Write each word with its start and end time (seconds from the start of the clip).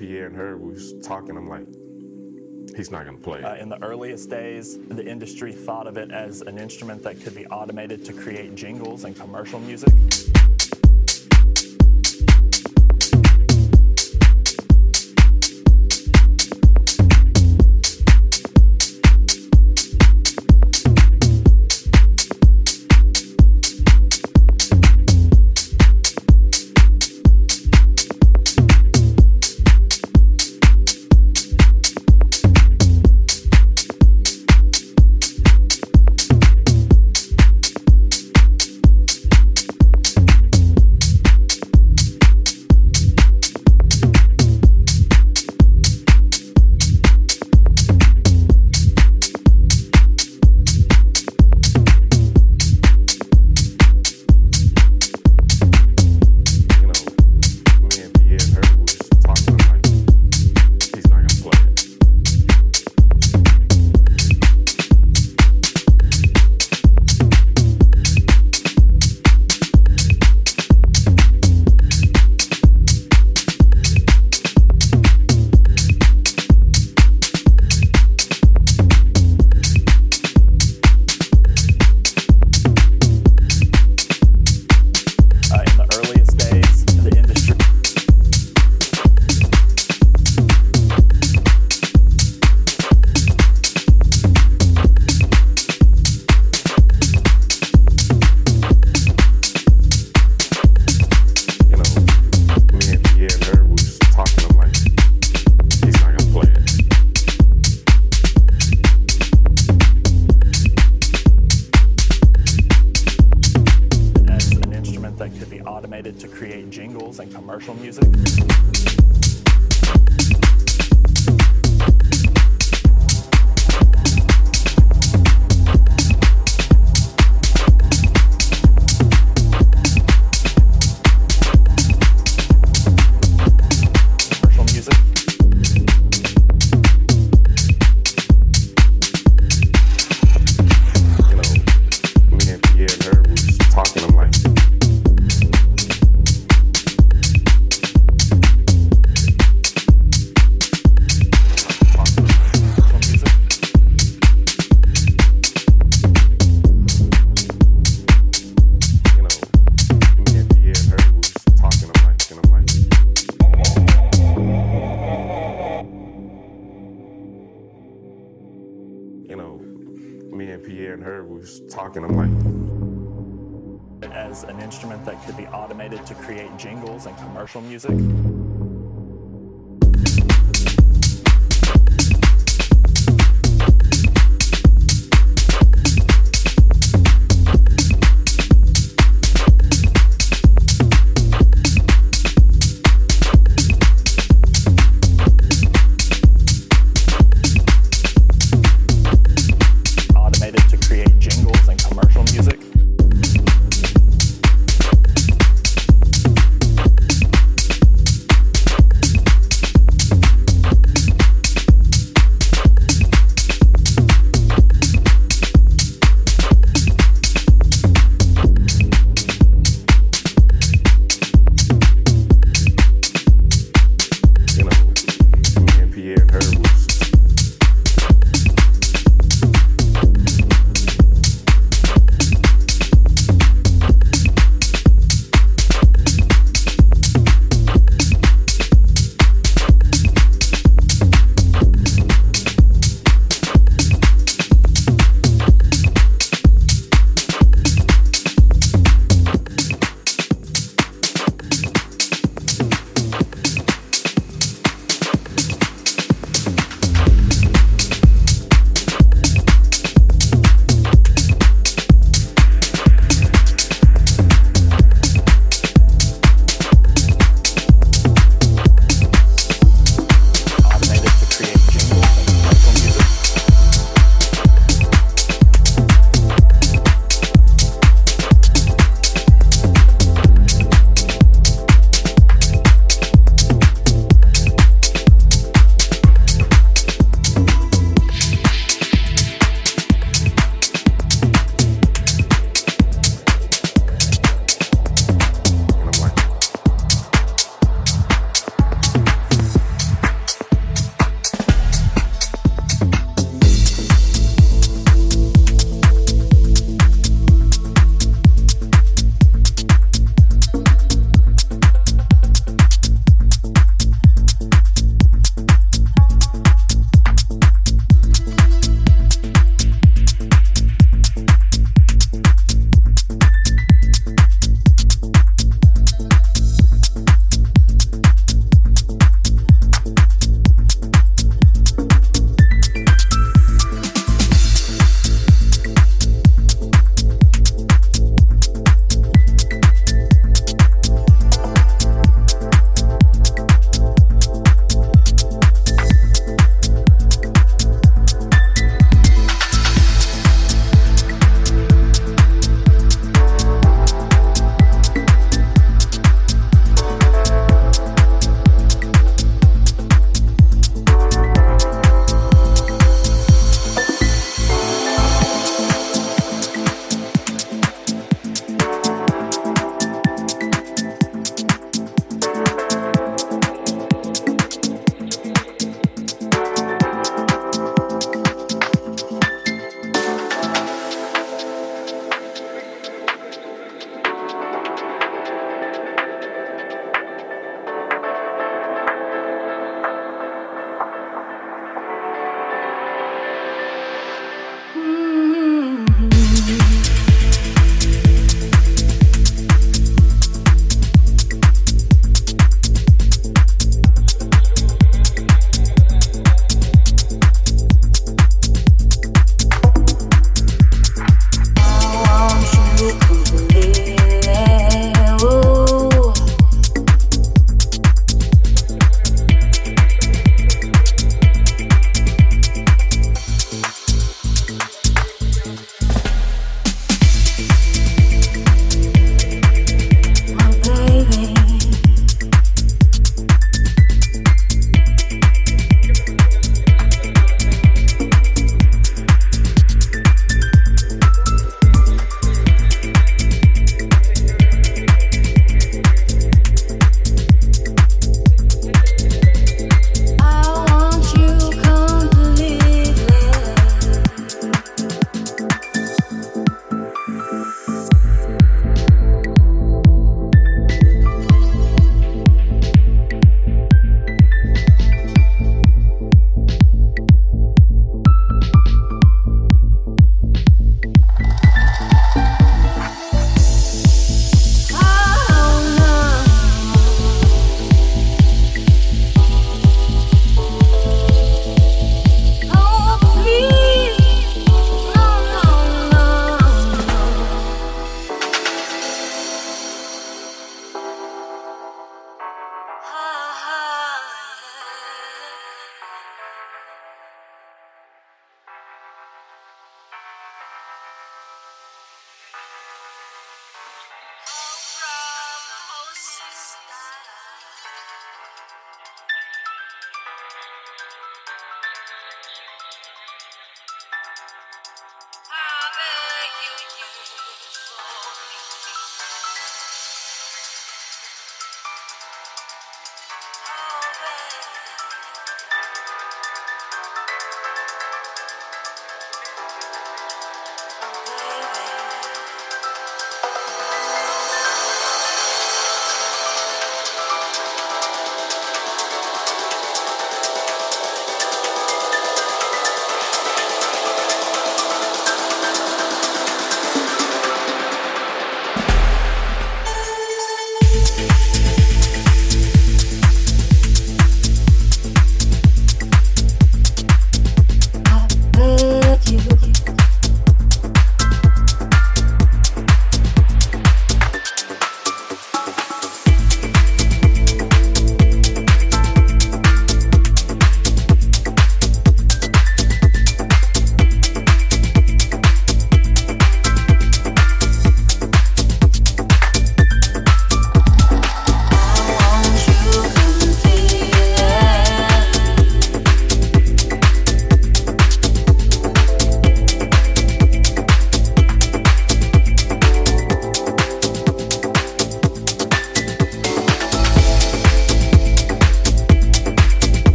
Pierre 0.00 0.26
and 0.26 0.34
her, 0.34 0.56
was 0.56 0.94
talking. 1.02 1.36
I'm 1.36 1.46
like, 1.46 1.66
he's 2.74 2.90
not 2.90 3.04
going 3.04 3.18
to 3.18 3.22
play. 3.22 3.42
Uh, 3.42 3.56
in 3.56 3.68
the 3.68 3.80
earliest 3.82 4.30
days, 4.30 4.78
the 4.88 5.04
industry 5.04 5.52
thought 5.52 5.86
of 5.86 5.98
it 5.98 6.10
as 6.10 6.40
an 6.40 6.56
instrument 6.56 7.02
that 7.02 7.20
could 7.20 7.34
be 7.34 7.46
automated 7.48 8.02
to 8.06 8.14
create 8.14 8.54
jingles 8.54 9.04
and 9.04 9.14
commercial 9.14 9.60
music. 9.60 9.92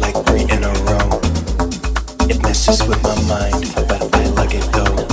like 0.00 0.14
three 0.26 0.42
in 0.42 0.64
a 0.64 0.72
row. 0.88 1.20
It 2.28 2.40
messes 2.42 2.82
with 2.86 3.02
my 3.02 3.14
mind, 3.28 3.72
but 3.88 4.02
I 4.14 4.26
let 4.30 4.54
it 4.54 4.72
go. 4.72 5.11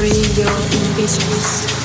Free 0.00 0.22
your 0.34 0.48
visions. 0.96 1.79